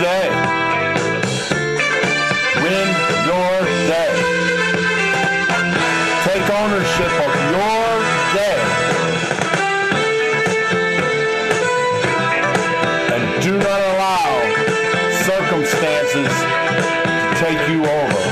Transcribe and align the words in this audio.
day. 0.00 0.28
Win 2.62 2.88
your 3.24 3.54
day. 3.88 4.12
Take 6.24 6.46
ownership 6.50 7.12
of 7.24 7.32
your 7.54 7.86
day. 8.34 8.60
And 13.12 13.42
do 13.42 13.58
not 13.58 13.80
allow 13.90 14.26
circumstances 15.24 16.32
to 17.18 17.34
take 17.38 17.68
you 17.68 17.80
over. 17.86 18.22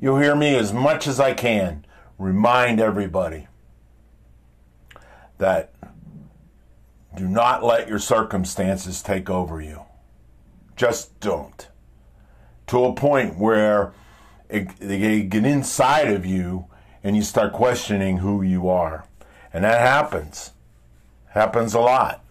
You'll 0.00 0.18
hear 0.18 0.34
me 0.34 0.56
as 0.56 0.72
much 0.72 1.06
as 1.06 1.20
I 1.20 1.34
can. 1.34 1.84
Remind 2.18 2.80
everybody 2.80 3.46
that 5.42 5.74
do 7.16 7.28
not 7.28 7.62
let 7.62 7.88
your 7.88 7.98
circumstances 7.98 9.02
take 9.02 9.28
over 9.28 9.60
you. 9.60 9.82
Just 10.76 11.18
don't. 11.20 11.68
To 12.68 12.84
a 12.84 12.94
point 12.94 13.38
where 13.38 13.92
they 14.48 15.22
get 15.22 15.44
inside 15.44 16.10
of 16.10 16.24
you 16.24 16.66
and 17.02 17.16
you 17.16 17.22
start 17.22 17.52
questioning 17.52 18.18
who 18.18 18.40
you 18.40 18.68
are. 18.68 19.04
And 19.52 19.64
that 19.64 19.80
happens. 19.80 20.52
Happens 21.30 21.74
a 21.74 21.80
lot. 21.80 22.24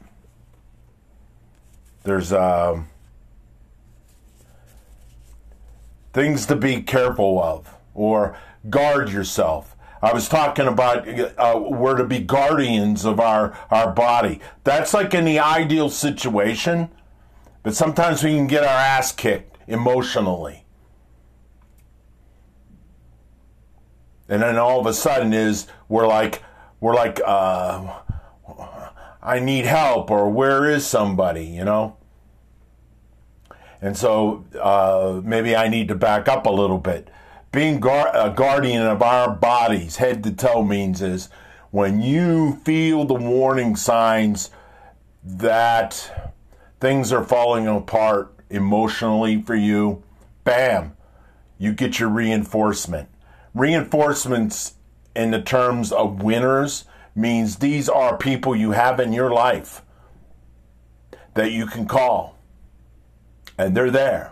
There's 2.04 2.32
um, 2.32 2.88
things 6.14 6.46
to 6.48 6.56
be 6.56 6.82
careful 6.82 7.44
of 7.44 7.76
or 7.94 8.38
guard 8.70 9.10
yourself. 9.10 9.71
I 10.02 10.14
was 10.14 10.28
talking 10.28 10.68
about 10.68 11.08
uh, 11.08 11.60
we're 11.60 11.98
to 11.98 12.04
be 12.04 12.20
guardians 12.20 13.06
of 13.06 13.20
our, 13.20 13.58
our 13.70 13.92
body. 13.92 14.40
That's 14.64 14.94
like 14.94 15.14
in 15.14 15.26
the 15.26 15.40
ideal 15.40 15.90
situation, 15.90 16.90
but 17.62 17.76
sometimes 17.76 18.24
we 18.24 18.36
can 18.36 18.48
get 18.48 18.64
our 18.64 18.70
ass 18.70 19.12
kicked 19.12 19.58
emotionally. 19.68 20.66
And 24.28 24.42
then 24.42 24.58
all 24.58 24.80
of 24.80 24.86
a 24.86 24.94
sudden 24.94 25.34
is 25.34 25.68
we're 25.90 26.08
like 26.08 26.42
we're 26.80 26.96
like 26.96 27.20
uh, 27.24 28.00
I 29.22 29.40
need 29.40 29.66
help 29.66 30.10
or 30.10 30.30
where 30.30 30.70
is 30.70 30.88
somebody, 30.88 31.46
you 31.46 31.64
know? 31.64 31.98
And 33.82 33.98
so 33.98 34.46
uh, 34.60 35.22
maybe 35.24 35.56
I 35.56 35.68
need 35.68 35.88
to 35.90 35.96
back 35.96 36.28
up 36.28 36.46
a 36.46 36.50
little 36.50 36.78
bit. 36.78 37.10
Being 37.52 37.78
a 37.78 38.34
guardian 38.34 38.84
of 38.84 39.02
our 39.02 39.30
bodies, 39.30 39.98
head 39.98 40.24
to 40.24 40.32
toe, 40.32 40.64
means 40.64 41.02
is 41.02 41.28
when 41.70 42.02
you 42.02 42.62
feel 42.64 43.04
the 43.04 43.14
warning 43.14 43.76
signs 43.76 44.52
that 45.22 46.32
things 46.80 47.12
are 47.12 47.24
falling 47.24 47.68
apart 47.68 48.34
emotionally 48.50 49.42
for 49.42 49.56
you, 49.56 50.02
bam, 50.46 50.96
you 51.58 51.74
get 51.74 52.00
your 52.00 52.10
reinforcement. 52.10 53.10
Reinforcements 53.54 54.76
in 55.14 55.32
the 55.32 55.42
terms 55.42 55.92
of 55.92 56.24
winners 56.24 56.86
means 57.16 57.58
these 57.58 57.90
are 57.90 58.16
people 58.16 58.56
you 58.56 58.72
have 58.72 59.00
in 59.00 59.12
your 59.12 59.30
life 59.30 59.82
that 61.34 61.52
you 61.52 61.66
can 61.66 61.86
call 61.86 62.38
and 63.58 63.76
they're 63.76 63.92
there. 63.92 64.32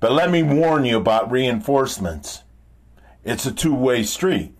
But 0.00 0.12
let 0.12 0.30
me 0.30 0.42
warn 0.42 0.86
you 0.86 0.96
about 0.96 1.30
reinforcements. 1.30 2.42
It's 3.22 3.44
a 3.44 3.52
two 3.52 3.74
way 3.74 4.02
street. 4.02 4.54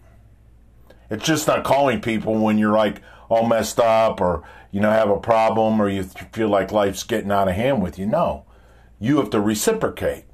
It's 1.09 1.25
just 1.25 1.49
not 1.49 1.65
calling 1.65 2.01
people 2.01 2.39
when 2.39 2.59
you're 2.59 2.77
like 2.77 3.01
all 3.29 3.47
messed 3.47 3.81
up 3.81 4.21
or 4.21 4.45
you 4.71 4.81
know 4.81 4.91
have 4.91 5.09
a 5.09 5.19
problem 5.19 5.81
or 5.81 5.89
you 5.89 6.05
feel 6.05 6.49
like 6.49 6.71
life's 6.71 7.03
getting 7.03 7.33
out 7.33 7.49
of 7.49 7.55
hand 7.55 7.83
with 7.83 7.99
you. 7.99 8.07
No, 8.07 8.45
you 9.01 9.17
have 9.17 9.31
to 9.31 9.41
reciprocate. 9.41 10.25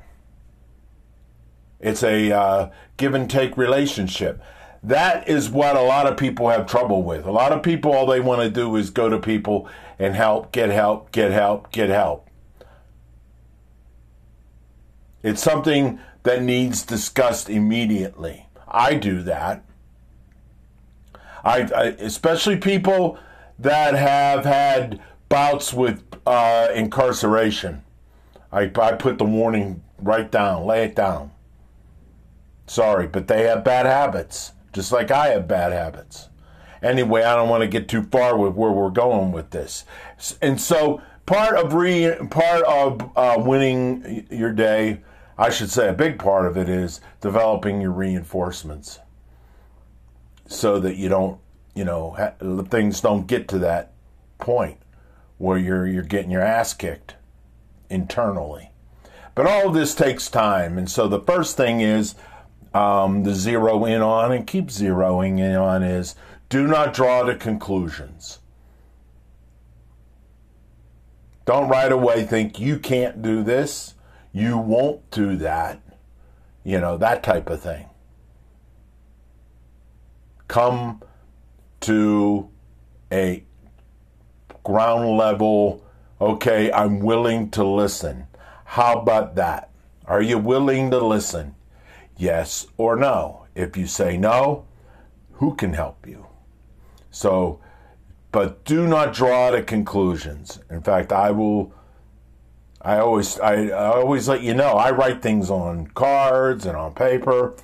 It's 1.78 2.02
a 2.02 2.32
uh, 2.32 2.70
give 2.96 3.14
and 3.14 3.30
take 3.30 3.56
relationship. 3.56 4.42
That 4.82 5.28
is 5.28 5.48
what 5.48 5.76
a 5.76 5.82
lot 5.82 6.06
of 6.06 6.16
people 6.16 6.48
have 6.48 6.66
trouble 6.66 7.02
with. 7.02 7.26
A 7.26 7.32
lot 7.32 7.52
of 7.52 7.62
people, 7.62 7.92
all 7.92 8.06
they 8.06 8.20
want 8.20 8.42
to 8.42 8.50
do 8.50 8.76
is 8.76 8.90
go 8.90 9.08
to 9.08 9.18
people 9.18 9.68
and 9.98 10.14
help, 10.14 10.52
get 10.52 10.70
help, 10.70 11.10
get 11.12 11.32
help, 11.32 11.72
get 11.72 11.88
help. 11.88 12.25
It's 15.22 15.42
something 15.42 15.98
that 16.22 16.42
needs 16.42 16.84
discussed 16.84 17.48
immediately. 17.48 18.48
I 18.68 18.94
do 18.94 19.22
that. 19.22 19.64
I, 21.44 21.68
I 21.74 21.84
especially 21.98 22.56
people 22.56 23.18
that 23.58 23.94
have 23.94 24.44
had 24.44 25.00
bouts 25.28 25.72
with 25.72 26.02
uh, 26.26 26.68
incarceration. 26.74 27.82
I, 28.52 28.70
I 28.80 28.92
put 28.92 29.18
the 29.18 29.24
warning 29.24 29.82
right 29.98 30.30
down, 30.30 30.66
lay 30.66 30.84
it 30.84 30.96
down. 30.96 31.30
Sorry, 32.66 33.06
but 33.06 33.28
they 33.28 33.44
have 33.44 33.64
bad 33.64 33.86
habits, 33.86 34.52
just 34.72 34.90
like 34.90 35.10
I 35.10 35.28
have 35.28 35.46
bad 35.46 35.72
habits. 35.72 36.28
Anyway, 36.82 37.22
I 37.22 37.34
don't 37.36 37.48
want 37.48 37.62
to 37.62 37.68
get 37.68 37.88
too 37.88 38.02
far 38.02 38.36
with 38.36 38.54
where 38.54 38.70
we're 38.70 38.90
going 38.90 39.32
with 39.32 39.50
this. 39.50 39.84
And 40.42 40.60
so, 40.60 41.00
part 41.26 41.56
of 41.56 41.74
re, 41.74 42.14
part 42.30 42.64
of 42.64 43.10
uh, 43.16 43.36
winning 43.38 44.26
your 44.30 44.52
day, 44.52 45.02
I 45.36 45.50
should 45.50 45.70
say, 45.70 45.88
a 45.88 45.92
big 45.92 46.18
part 46.18 46.46
of 46.46 46.56
it 46.56 46.68
is 46.68 47.00
developing 47.20 47.80
your 47.80 47.90
reinforcements, 47.90 49.00
so 50.46 50.78
that 50.80 50.96
you 50.96 51.08
don't, 51.08 51.38
you 51.74 51.84
know, 51.84 52.12
ha- 52.12 52.62
things 52.68 53.00
don't 53.00 53.26
get 53.26 53.48
to 53.48 53.58
that 53.58 53.92
point 54.38 54.78
where 55.38 55.58
you're 55.58 55.86
you're 55.86 56.02
getting 56.02 56.30
your 56.30 56.42
ass 56.42 56.72
kicked 56.72 57.16
internally. 57.90 58.70
But 59.34 59.46
all 59.46 59.68
of 59.68 59.74
this 59.74 59.94
takes 59.94 60.30
time, 60.30 60.78
and 60.78 60.90
so 60.90 61.08
the 61.08 61.20
first 61.20 61.56
thing 61.56 61.80
is 61.80 62.14
um, 62.72 63.24
to 63.24 63.34
zero 63.34 63.84
in 63.84 64.00
on 64.00 64.32
and 64.32 64.46
keep 64.46 64.68
zeroing 64.68 65.38
in 65.38 65.56
on 65.56 65.82
is 65.82 66.14
do 66.48 66.66
not 66.66 66.94
draw 66.94 67.24
to 67.24 67.34
conclusions. 67.34 68.38
Don't 71.46 71.68
right 71.68 71.92
away 71.92 72.24
think 72.24 72.58
you 72.58 72.78
can't 72.78 73.22
do 73.22 73.44
this, 73.44 73.94
you 74.32 74.58
won't 74.58 75.08
do 75.12 75.36
that, 75.36 75.80
you 76.64 76.80
know, 76.80 76.98
that 76.98 77.22
type 77.22 77.48
of 77.48 77.62
thing. 77.62 77.88
Come 80.48 81.02
to 81.80 82.50
a 83.12 83.44
ground 84.64 85.16
level, 85.16 85.84
okay, 86.20 86.72
I'm 86.72 86.98
willing 86.98 87.50
to 87.52 87.62
listen. 87.64 88.26
How 88.64 88.98
about 88.98 89.36
that? 89.36 89.70
Are 90.04 90.22
you 90.22 90.38
willing 90.38 90.90
to 90.90 90.98
listen? 90.98 91.54
Yes 92.16 92.66
or 92.76 92.96
no? 92.96 93.46
If 93.54 93.76
you 93.76 93.86
say 93.86 94.16
no, 94.16 94.66
who 95.34 95.54
can 95.54 95.74
help 95.74 96.08
you? 96.08 96.26
So, 97.12 97.60
but 98.36 98.66
do 98.66 98.86
not 98.86 99.14
draw 99.14 99.50
to 99.50 99.62
conclusions. 99.62 100.60
In 100.68 100.82
fact, 100.82 101.10
I 101.10 101.30
will. 101.30 101.72
I 102.82 102.98
always, 102.98 103.40
I, 103.40 103.68
I 103.68 103.96
always 103.96 104.28
let 104.28 104.42
you 104.42 104.52
know. 104.52 104.74
I 104.74 104.90
write 104.90 105.22
things 105.22 105.48
on 105.48 105.86
cards 105.86 106.66
and 106.66 106.76
on 106.76 106.92
paper, 106.92 107.56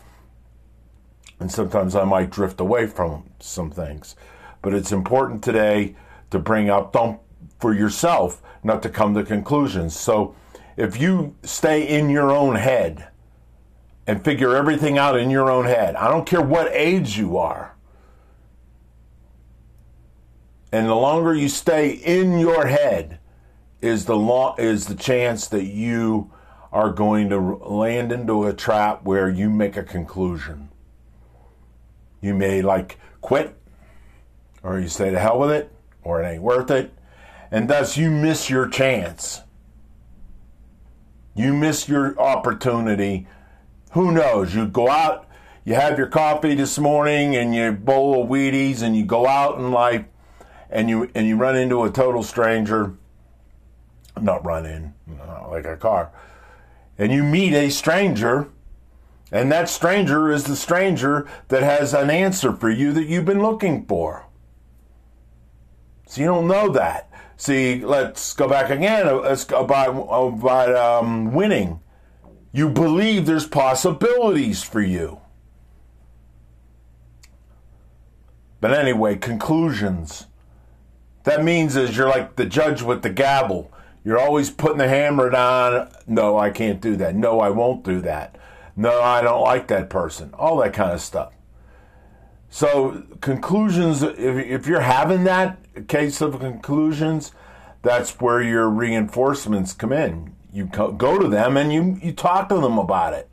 and 1.38 1.52
sometimes 1.52 1.94
I 1.94 2.04
might 2.04 2.30
drift 2.30 2.58
away 2.58 2.86
from 2.86 3.28
some 3.38 3.70
things. 3.70 4.16
But 4.62 4.72
it's 4.72 4.92
important 4.92 5.44
today 5.44 5.94
to 6.30 6.38
bring 6.38 6.70
up, 6.70 6.94
don't 6.94 7.20
for 7.60 7.74
yourself, 7.74 8.40
not 8.64 8.82
to 8.84 8.88
come 8.88 9.12
to 9.12 9.24
conclusions. 9.24 9.94
So, 9.94 10.34
if 10.78 10.98
you 10.98 11.36
stay 11.42 11.86
in 11.86 12.08
your 12.08 12.32
own 12.32 12.54
head 12.54 13.08
and 14.06 14.24
figure 14.24 14.56
everything 14.56 14.96
out 14.96 15.18
in 15.18 15.28
your 15.28 15.50
own 15.50 15.66
head, 15.66 15.96
I 15.96 16.08
don't 16.08 16.24
care 16.24 16.40
what 16.40 16.72
age 16.72 17.18
you 17.18 17.36
are 17.36 17.74
and 20.72 20.88
the 20.88 20.94
longer 20.94 21.34
you 21.34 21.50
stay 21.50 21.90
in 21.90 22.38
your 22.38 22.66
head 22.66 23.20
is 23.82 24.06
the 24.06 24.16
long 24.16 24.54
is 24.58 24.86
the 24.86 24.94
chance 24.94 25.46
that 25.48 25.64
you 25.64 26.32
are 26.72 26.90
going 26.90 27.28
to 27.28 27.38
land 27.38 28.10
into 28.10 28.46
a 28.46 28.54
trap 28.54 29.04
where 29.04 29.28
you 29.28 29.50
make 29.50 29.76
a 29.76 29.82
conclusion. 29.82 30.70
You 32.22 32.34
may 32.34 32.62
like 32.62 32.98
quit, 33.20 33.54
or 34.62 34.80
you 34.80 34.88
say 34.88 35.10
to 35.10 35.18
hell 35.18 35.38
with 35.38 35.50
it, 35.50 35.70
or 36.02 36.22
it 36.22 36.26
ain't 36.26 36.42
worth 36.42 36.70
it, 36.70 36.94
and 37.50 37.68
thus 37.68 37.98
you 37.98 38.10
miss 38.10 38.48
your 38.48 38.68
chance. 38.68 39.42
You 41.34 41.52
miss 41.52 41.88
your 41.88 42.18
opportunity. 42.18 43.26
Who 43.92 44.12
knows? 44.12 44.54
You 44.54 44.66
go 44.66 44.88
out, 44.88 45.28
you 45.64 45.74
have 45.74 45.98
your 45.98 46.06
coffee 46.06 46.54
this 46.54 46.78
morning 46.78 47.36
and 47.36 47.54
your 47.54 47.72
bowl 47.72 48.22
of 48.22 48.30
Wheaties, 48.30 48.80
and 48.80 48.96
you 48.96 49.04
go 49.04 49.26
out 49.26 49.58
in 49.58 49.70
life 49.70 50.04
and 50.72 50.88
you 50.88 51.10
and 51.14 51.26
you 51.26 51.36
run 51.36 51.56
into 51.56 51.84
a 51.84 51.90
total 51.90 52.22
stranger, 52.22 52.94
not 54.20 54.44
run 54.44 54.66
in 54.66 54.94
not 55.06 55.50
like 55.50 55.66
a 55.66 55.76
car, 55.76 56.10
and 56.98 57.12
you 57.12 57.22
meet 57.22 57.54
a 57.54 57.70
stranger, 57.70 58.48
and 59.30 59.52
that 59.52 59.68
stranger 59.68 60.30
is 60.30 60.44
the 60.44 60.56
stranger 60.56 61.28
that 61.48 61.62
has 61.62 61.94
an 61.94 62.10
answer 62.10 62.52
for 62.52 62.70
you 62.70 62.92
that 62.92 63.04
you've 63.04 63.24
been 63.24 63.42
looking 63.42 63.84
for. 63.86 64.26
So 66.06 66.20
you 66.20 66.26
don't 66.26 66.48
know 66.48 66.70
that. 66.70 67.10
See, 67.36 67.84
let's 67.84 68.34
go 68.34 68.48
back 68.48 68.70
again. 68.70 69.06
Let's 69.22 69.44
go 69.44 69.64
about 69.64 69.90
about 69.90 70.74
um, 70.74 71.32
winning. 71.32 71.80
You 72.52 72.68
believe 72.68 73.26
there's 73.26 73.46
possibilities 73.46 74.62
for 74.62 74.80
you. 74.80 75.20
But 78.60 78.74
anyway, 78.74 79.16
conclusions. 79.16 80.26
That 81.24 81.44
means 81.44 81.76
is 81.76 81.96
you're 81.96 82.08
like 82.08 82.36
the 82.36 82.46
judge 82.46 82.82
with 82.82 83.02
the 83.02 83.10
gavel. 83.10 83.72
You're 84.04 84.18
always 84.18 84.50
putting 84.50 84.78
the 84.78 84.88
hammer 84.88 85.30
down. 85.30 85.90
No, 86.06 86.36
I 86.36 86.50
can't 86.50 86.80
do 86.80 86.96
that. 86.96 87.14
No, 87.14 87.40
I 87.40 87.50
won't 87.50 87.84
do 87.84 88.00
that. 88.00 88.36
No, 88.74 89.00
I 89.00 89.22
don't 89.22 89.42
like 89.42 89.68
that 89.68 89.90
person. 89.90 90.30
All 90.34 90.56
that 90.58 90.72
kind 90.72 90.92
of 90.92 91.00
stuff. 91.00 91.32
So, 92.50 93.04
conclusions, 93.20 94.02
if, 94.02 94.18
if 94.18 94.66
you're 94.66 94.80
having 94.80 95.24
that 95.24 95.88
case 95.88 96.20
of 96.20 96.40
conclusions, 96.40 97.32
that's 97.82 98.20
where 98.20 98.42
your 98.42 98.68
reinforcements 98.68 99.72
come 99.72 99.92
in. 99.92 100.34
You 100.52 100.66
go 100.66 101.18
to 101.18 101.28
them 101.28 101.56
and 101.56 101.72
you, 101.72 101.98
you 102.02 102.12
talk 102.12 102.48
to 102.48 102.56
them 102.56 102.78
about 102.78 103.14
it. 103.14 103.28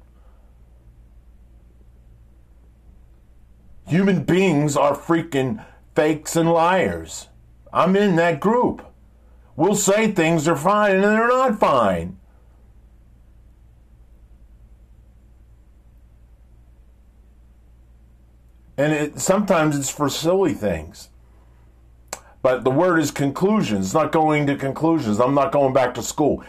Human 3.88 4.24
beings 4.24 4.78
are 4.78 4.96
freaking 4.96 5.66
fakes 5.96 6.36
and 6.36 6.52
liars. 6.52 7.29
I'm 7.72 7.96
in 7.96 8.16
that 8.16 8.40
group. 8.40 8.86
We'll 9.56 9.76
say 9.76 10.12
things 10.12 10.48
are 10.48 10.56
fine 10.56 10.96
and 10.96 11.04
they're 11.04 11.28
not 11.28 11.60
fine. 11.60 12.18
And 18.78 18.94
it, 18.94 19.20
sometimes 19.20 19.78
it's 19.78 19.90
for 19.90 20.08
silly 20.08 20.54
things. 20.54 21.10
But 22.42 22.64
the 22.64 22.72
word 22.72 23.00
is 23.00 23.12
conclusions. 23.12 23.88
It's 23.88 23.94
not 23.94 24.14
going 24.14 24.48
to 24.48 24.56
conclusions. 24.56 25.20
I'm 25.20 25.36
not 25.36 25.52
going 25.52 25.74
back 25.74 25.94
to 25.96 26.02
school. 26.02 26.44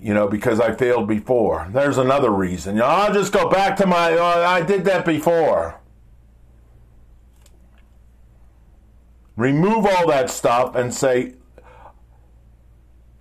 You 0.00 0.14
know, 0.14 0.28
because 0.28 0.60
I 0.60 0.72
failed 0.76 1.08
before. 1.08 1.66
There's 1.72 1.98
another 1.98 2.30
reason. 2.30 2.76
You 2.76 2.82
know, 2.82 2.86
I'll 2.86 3.12
just 3.12 3.32
go 3.32 3.50
back 3.50 3.76
to 3.78 3.86
my, 3.86 4.12
oh, 4.12 4.44
I 4.46 4.62
did 4.62 4.84
that 4.84 5.04
before. 5.04 5.77
Remove 9.38 9.86
all 9.86 10.08
that 10.08 10.30
stuff 10.30 10.74
and 10.74 10.92
say, 10.92 11.34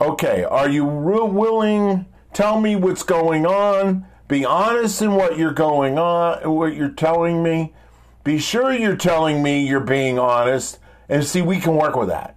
okay, 0.02 0.44
are 0.44 0.68
you 0.68 0.84
willing? 0.84 2.08
Tell 2.34 2.60
me 2.60 2.76
what's 2.76 3.04
going 3.04 3.46
on. 3.46 4.08
Be 4.28 4.44
honest 4.44 5.00
in 5.04 5.14
what 5.14 5.38
you're 5.38 5.54
going 5.54 6.00
on, 6.00 6.52
what 6.52 6.74
you're 6.74 6.90
telling 6.90 7.44
me. 7.44 7.76
Be 8.24 8.40
sure 8.40 8.74
you're 8.74 8.96
telling 8.96 9.44
me 9.44 9.68
you're 9.68 9.80
being 9.80 10.18
honest, 10.18 10.80
and 11.08 11.24
see, 11.24 11.44
we 11.44 11.60
can 11.60 11.76
work 11.76 11.96
with 11.96 12.08
that. 12.08 12.36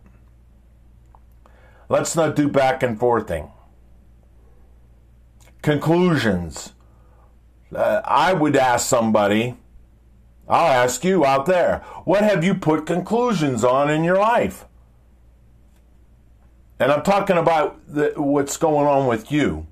Let's 1.89 2.15
not 2.15 2.37
do 2.37 2.49
back 2.49 2.83
and 2.83 3.01
forthing. 3.01 3.51
Conclusions. 5.63 6.75
Uh, 7.75 8.03
I 8.05 8.35
would 8.35 8.57
ask 8.57 8.87
somebody, 8.87 9.57
I'll 10.51 10.73
ask 10.85 11.05
you 11.05 11.25
out 11.25 11.47
there, 11.47 11.79
what 12.05 12.23
have 12.23 12.43
you 12.43 12.55
put 12.55 12.85
conclusions 12.85 13.63
on 13.63 13.89
in 13.89 14.03
your 14.03 14.19
life? 14.19 14.65
And 16.81 16.91
I'm 16.91 17.03
talking 17.03 17.37
about 17.37 17.81
the, 17.87 18.15
what's 18.17 18.57
going 18.57 18.87
on 18.87 19.07
with 19.07 19.31
you 19.31 19.67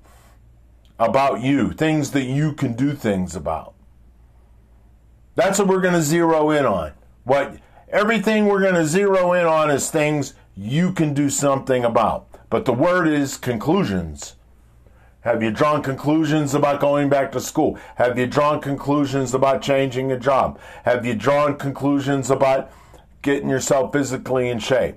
about 0.99 1.41
you, 1.41 1.73
things 1.73 2.11
that 2.11 2.23
you 2.23 2.53
can 2.53 2.73
do 2.73 2.93
things 2.93 3.35
about. 3.35 3.73
That's 5.35 5.59
what 5.59 5.67
we're 5.67 5.81
going 5.81 5.93
to 5.93 6.01
zero 6.01 6.49
in 6.51 6.65
on. 6.65 6.91
What 7.23 7.57
everything 7.89 8.45
we're 8.45 8.61
going 8.61 8.75
to 8.75 8.85
zero 8.85 9.33
in 9.33 9.45
on 9.45 9.71
is 9.71 9.89
things 9.89 10.33
you 10.55 10.91
can 10.91 11.13
do 11.13 11.29
something 11.29 11.83
about. 11.83 12.27
But 12.49 12.65
the 12.65 12.73
word 12.73 13.07
is 13.07 13.37
conclusions. 13.37 14.35
Have 15.21 15.43
you 15.43 15.51
drawn 15.51 15.83
conclusions 15.83 16.53
about 16.53 16.79
going 16.79 17.09
back 17.09 17.31
to 17.33 17.41
school? 17.41 17.77
Have 17.95 18.17
you 18.17 18.25
drawn 18.25 18.61
conclusions 18.61 19.33
about 19.33 19.61
changing 19.61 20.11
a 20.11 20.19
job? 20.19 20.59
Have 20.85 21.05
you 21.05 21.13
drawn 21.13 21.57
conclusions 21.57 22.29
about 22.29 22.71
getting 23.21 23.49
yourself 23.49 23.91
physically 23.91 24.49
in 24.49 24.59
shape? 24.59 24.95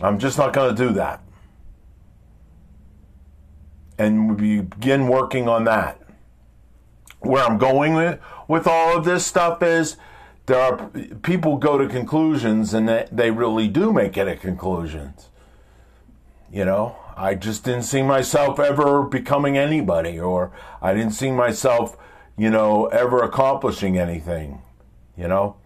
I'm 0.00 0.18
just 0.18 0.38
not 0.38 0.52
going 0.52 0.74
to 0.74 0.86
do 0.86 0.92
that 0.94 1.24
and 3.98 4.40
we 4.40 4.60
begin 4.60 5.08
working 5.08 5.48
on 5.48 5.64
that. 5.64 6.00
Where 7.20 7.42
I'm 7.42 7.58
going 7.58 7.94
with, 7.94 8.20
with 8.48 8.66
all 8.66 8.98
of 8.98 9.04
this 9.04 9.24
stuff 9.24 9.62
is 9.62 9.96
there 10.46 10.60
are 10.60 10.90
people 11.22 11.56
go 11.56 11.78
to 11.78 11.88
conclusions 11.88 12.74
and 12.74 12.88
they, 12.88 13.08
they 13.10 13.30
really 13.30 13.68
do 13.68 13.92
make 13.92 14.16
it 14.16 14.28
a 14.28 14.36
conclusions. 14.36 15.30
You 16.54 16.64
know, 16.64 16.94
I 17.16 17.34
just 17.34 17.64
didn't 17.64 17.82
see 17.82 18.02
myself 18.02 18.60
ever 18.60 19.02
becoming 19.02 19.58
anybody, 19.58 20.20
or 20.20 20.52
I 20.80 20.94
didn't 20.94 21.10
see 21.14 21.32
myself, 21.32 21.96
you 22.38 22.48
know, 22.48 22.86
ever 22.86 23.24
accomplishing 23.24 23.98
anything, 23.98 24.62
you 25.16 25.26
know. 25.26 25.56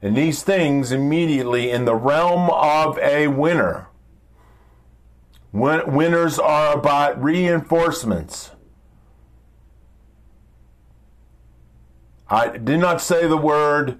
And 0.00 0.16
these 0.16 0.42
things 0.42 0.90
immediately 0.90 1.70
in 1.70 1.84
the 1.84 1.94
realm 1.94 2.48
of 2.48 2.98
a 3.00 3.28
winner 3.28 3.88
Win- 5.52 5.94
winners 5.94 6.38
are 6.38 6.72
about 6.72 7.22
reinforcements. 7.22 8.52
I 12.28 12.56
did 12.56 12.80
not 12.80 13.02
say 13.02 13.26
the 13.26 13.36
word 13.36 13.98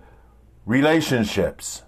relationships. 0.65 1.83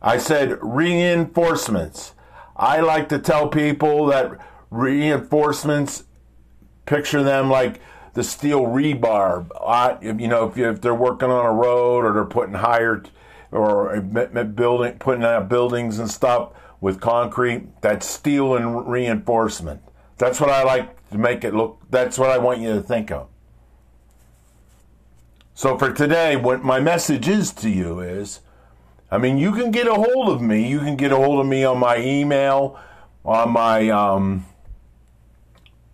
I 0.00 0.18
said 0.18 0.58
reinforcements. 0.62 2.14
I 2.62 2.78
like 2.80 3.08
to 3.08 3.18
tell 3.18 3.48
people 3.48 4.06
that 4.06 4.38
reinforcements, 4.70 6.04
picture 6.86 7.24
them 7.24 7.50
like 7.50 7.80
the 8.14 8.22
steel 8.22 8.62
rebar. 8.62 9.48
I, 9.60 9.98
you 10.00 10.28
know, 10.28 10.46
if, 10.48 10.56
you, 10.56 10.70
if 10.70 10.80
they're 10.80 10.94
working 10.94 11.28
on 11.28 11.44
a 11.44 11.52
road 11.52 12.04
or 12.04 12.12
they're 12.12 12.24
putting 12.24 12.54
higher 12.54 13.02
or 13.50 14.00
building, 14.00 14.98
putting 14.98 15.24
out 15.24 15.48
buildings 15.48 15.98
and 15.98 16.08
stuff, 16.08 16.52
with 16.80 17.00
concrete, 17.00 17.80
that's 17.80 18.06
steel 18.06 18.54
and 18.54 18.88
reinforcement. 18.88 19.80
That's 20.18 20.40
what 20.40 20.50
I 20.50 20.62
like 20.62 21.10
to 21.10 21.18
make 21.18 21.42
it 21.42 21.54
look, 21.54 21.80
that's 21.90 22.16
what 22.16 22.30
I 22.30 22.38
want 22.38 22.60
you 22.60 22.74
to 22.74 22.80
think 22.80 23.10
of. 23.10 23.28
So 25.54 25.76
for 25.76 25.92
today, 25.92 26.36
what 26.36 26.62
my 26.62 26.78
message 26.78 27.28
is 27.28 27.52
to 27.54 27.68
you 27.68 27.98
is, 27.98 28.40
I 29.12 29.18
mean, 29.18 29.36
you 29.36 29.52
can 29.52 29.70
get 29.70 29.86
a 29.86 29.92
hold 29.92 30.30
of 30.30 30.40
me. 30.40 30.66
You 30.66 30.78
can 30.78 30.96
get 30.96 31.12
a 31.12 31.16
hold 31.16 31.38
of 31.38 31.46
me 31.46 31.64
on 31.64 31.78
my 31.78 31.98
email, 31.98 32.80
on 33.26 33.50
my, 33.50 33.90
um, 33.90 34.46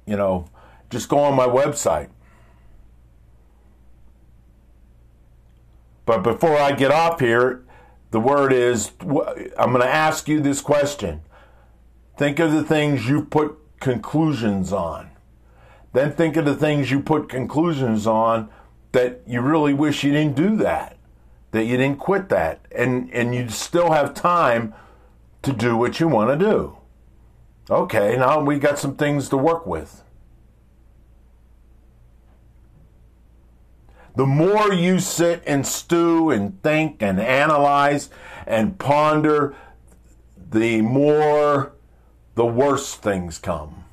you 0.06 0.16
know, 0.16 0.48
just 0.88 1.08
go 1.08 1.18
on 1.18 1.34
my 1.34 1.48
website. 1.48 2.10
But 6.06 6.22
before 6.22 6.56
I 6.56 6.70
get 6.70 6.92
off 6.92 7.18
here, 7.18 7.64
the 8.12 8.20
word 8.20 8.52
is 8.52 8.92
I'm 9.00 9.72
going 9.72 9.80
to 9.80 9.88
ask 9.88 10.28
you 10.28 10.40
this 10.40 10.60
question. 10.60 11.22
Think 12.16 12.38
of 12.38 12.52
the 12.52 12.62
things 12.62 13.08
you 13.08 13.24
put 13.24 13.58
conclusions 13.80 14.72
on. 14.72 15.10
Then 15.92 16.12
think 16.12 16.36
of 16.36 16.44
the 16.44 16.54
things 16.54 16.92
you 16.92 17.00
put 17.00 17.28
conclusions 17.28 18.06
on 18.06 18.48
that 18.92 19.22
you 19.26 19.40
really 19.40 19.74
wish 19.74 20.04
you 20.04 20.12
didn't 20.12 20.36
do 20.36 20.56
that, 20.58 20.97
that 21.50 21.64
you 21.64 21.76
didn't 21.76 21.98
quit 21.98 22.28
that, 22.28 22.60
and, 22.72 23.10
and 23.12 23.34
you 23.34 23.48
still 23.48 23.92
have 23.92 24.14
time 24.14 24.74
to 25.42 25.52
do 25.52 25.76
what 25.76 26.00
you 26.00 26.08
want 26.08 26.38
to 26.38 26.44
do. 26.44 26.76
Okay, 27.70 28.16
now 28.16 28.40
we 28.40 28.58
got 28.58 28.78
some 28.78 28.96
things 28.96 29.28
to 29.28 29.36
work 29.36 29.66
with. 29.66 30.02
The 34.16 34.26
more 34.26 34.72
you 34.72 34.98
sit 34.98 35.42
and 35.46 35.66
stew 35.66 36.30
and 36.30 36.60
think 36.62 37.02
and 37.02 37.20
analyze 37.20 38.10
and 38.46 38.78
ponder, 38.78 39.54
the 40.50 40.80
more 40.82 41.72
the 42.34 42.46
worse 42.46 42.94
things 42.94 43.38
come. 43.38 43.84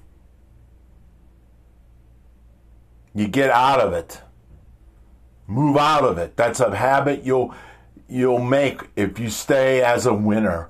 You 3.13 3.27
get 3.27 3.49
out 3.49 3.79
of 3.79 3.93
it. 3.93 4.21
Move 5.47 5.77
out 5.77 6.03
of 6.03 6.17
it. 6.17 6.35
That's 6.35 6.59
a 6.59 6.75
habit 6.75 7.23
you'll 7.23 7.53
you'll 8.07 8.39
make 8.39 8.81
if 8.95 9.19
you 9.19 9.29
stay 9.29 9.81
as 9.83 10.05
a 10.05 10.13
winner. 10.13 10.69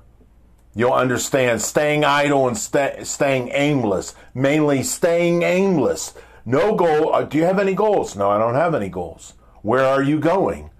You'll 0.74 0.92
understand 0.92 1.62
staying 1.62 2.04
idle 2.04 2.46
and 2.46 2.56
st- 2.56 3.06
staying 3.06 3.48
aimless, 3.52 4.14
mainly 4.34 4.82
staying 4.82 5.42
aimless. 5.42 6.12
No 6.44 6.74
goal. 6.74 7.14
Uh, 7.14 7.22
do 7.22 7.38
you 7.38 7.44
have 7.44 7.58
any 7.58 7.74
goals? 7.74 8.14
No, 8.14 8.30
I 8.30 8.38
don't 8.38 8.54
have 8.54 8.74
any 8.74 8.90
goals. 8.90 9.34
Where 9.62 9.84
are 9.84 10.02
you 10.02 10.20
going? 10.20 10.70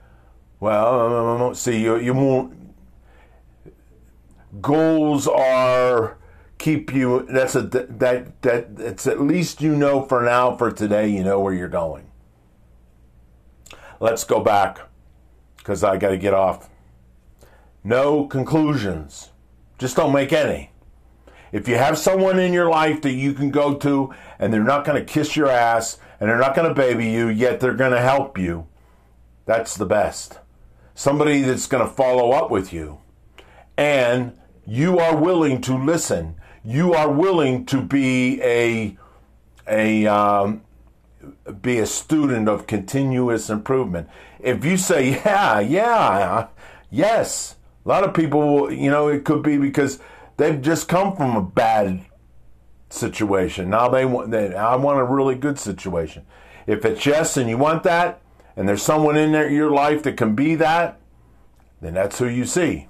Well, 0.60 1.00
um, 1.00 1.12
um, 1.12 1.42
um, 1.42 1.54
see, 1.54 1.82
you, 1.82 1.96
you 1.96 2.12
won't. 2.12 2.54
Goals 4.60 5.26
are 5.26 6.18
keep 6.58 6.92
you. 6.94 7.26
That's 7.30 7.54
a 7.54 7.62
that 7.62 8.42
that 8.42 8.66
it's 8.78 9.06
at 9.06 9.20
least 9.20 9.62
you 9.62 9.74
know 9.74 10.02
for 10.02 10.22
now 10.22 10.56
for 10.56 10.70
today. 10.70 11.08
You 11.08 11.24
know 11.24 11.40
where 11.40 11.54
you're 11.54 11.68
going. 11.68 12.05
Let's 14.00 14.24
go 14.24 14.40
back 14.40 14.80
because 15.56 15.82
I 15.82 15.96
got 15.96 16.10
to 16.10 16.18
get 16.18 16.34
off. 16.34 16.68
No 17.82 18.26
conclusions. 18.26 19.30
Just 19.78 19.96
don't 19.96 20.12
make 20.12 20.32
any. 20.32 20.70
If 21.52 21.68
you 21.68 21.76
have 21.76 21.96
someone 21.96 22.38
in 22.38 22.52
your 22.52 22.68
life 22.68 23.02
that 23.02 23.12
you 23.12 23.32
can 23.32 23.50
go 23.50 23.74
to 23.74 24.12
and 24.38 24.52
they're 24.52 24.64
not 24.64 24.84
going 24.84 24.98
to 24.98 25.12
kiss 25.12 25.36
your 25.36 25.48
ass 25.48 25.98
and 26.18 26.28
they're 26.28 26.38
not 26.38 26.54
going 26.54 26.68
to 26.68 26.74
baby 26.74 27.06
you, 27.06 27.28
yet 27.28 27.60
they're 27.60 27.74
going 27.74 27.92
to 27.92 28.00
help 28.00 28.36
you, 28.36 28.66
that's 29.44 29.76
the 29.76 29.86
best. 29.86 30.40
Somebody 30.94 31.42
that's 31.42 31.66
going 31.66 31.86
to 31.86 31.92
follow 31.92 32.32
up 32.32 32.50
with 32.50 32.72
you 32.72 33.00
and 33.76 34.36
you 34.66 34.98
are 34.98 35.16
willing 35.16 35.60
to 35.62 35.76
listen. 35.76 36.36
You 36.64 36.94
are 36.94 37.10
willing 37.10 37.66
to 37.66 37.80
be 37.80 38.42
a 38.42 38.96
a 39.68 40.06
um, 40.06 40.62
be 41.60 41.78
a 41.78 41.86
student 41.86 42.48
of 42.48 42.66
continuous 42.66 43.50
improvement. 43.50 44.08
If 44.40 44.64
you 44.64 44.76
say, 44.76 45.10
"Yeah, 45.24 45.60
yeah, 45.60 46.48
yes," 46.90 47.56
a 47.84 47.88
lot 47.88 48.04
of 48.04 48.14
people, 48.14 48.72
you 48.72 48.90
know, 48.90 49.08
it 49.08 49.24
could 49.24 49.42
be 49.42 49.58
because 49.58 50.00
they've 50.36 50.60
just 50.60 50.88
come 50.88 51.16
from 51.16 51.36
a 51.36 51.42
bad 51.42 52.04
situation. 52.90 53.70
Now 53.70 53.88
they 53.88 54.04
want, 54.04 54.30
they, 54.30 54.54
I 54.54 54.76
want 54.76 55.00
a 55.00 55.04
really 55.04 55.34
good 55.34 55.58
situation. 55.58 56.26
If 56.66 56.84
it's 56.84 57.06
yes 57.06 57.36
and 57.36 57.48
you 57.48 57.58
want 57.58 57.82
that, 57.84 58.20
and 58.56 58.68
there's 58.68 58.82
someone 58.82 59.16
in 59.16 59.32
there, 59.32 59.48
your 59.48 59.70
life 59.70 60.02
that 60.04 60.16
can 60.16 60.34
be 60.34 60.54
that, 60.56 60.98
then 61.80 61.94
that's 61.94 62.18
who 62.18 62.26
you 62.26 62.44
see. 62.44 62.88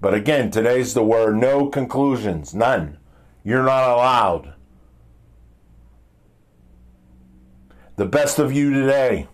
But 0.00 0.14
again, 0.14 0.50
today's 0.50 0.94
the 0.94 1.04
word 1.04 1.36
no 1.36 1.68
conclusions, 1.68 2.54
none. 2.54 2.98
You're 3.42 3.64
not 3.64 3.90
allowed. 3.90 4.54
The 7.96 8.06
best 8.06 8.38
of 8.38 8.52
you 8.52 8.72
today. 8.72 9.28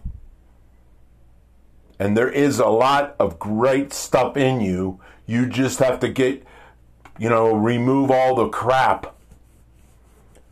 And 1.99 2.17
there 2.17 2.31
is 2.31 2.59
a 2.59 2.69
lot 2.69 3.15
of 3.19 3.39
great 3.39 3.93
stuff 3.93 4.37
in 4.37 4.61
you. 4.61 5.01
You 5.27 5.47
just 5.47 5.79
have 5.79 6.01
to 6.01 6.09
get, 6.09 6.45
you 7.19 7.29
know, 7.29 7.55
remove 7.55 8.11
all 8.11 8.35
the 8.35 8.49
crap 8.49 9.15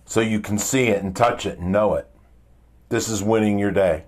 so 0.04 0.20
you 0.20 0.40
can 0.40 0.58
see 0.58 0.88
it 0.88 1.02
and 1.02 1.14
touch 1.14 1.44
it 1.46 1.58
and 1.58 1.72
know 1.72 1.94
it. 1.94 2.08
This 2.88 3.08
is 3.08 3.22
winning 3.22 3.58
your 3.58 3.70
day. 3.70 4.04